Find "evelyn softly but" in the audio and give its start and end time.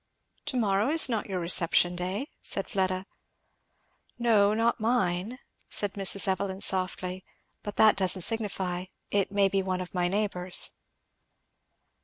6.27-7.75